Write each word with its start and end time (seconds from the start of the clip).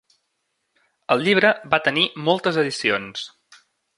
El 1.15 1.21
llibre 1.27 1.51
va 1.75 1.79
tenir 1.89 2.07
moltes 2.29 2.59
edicions. 2.65 3.29